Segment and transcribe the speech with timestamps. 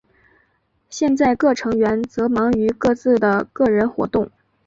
[0.89, 4.31] 现在各成员则忙于各自的个人活动。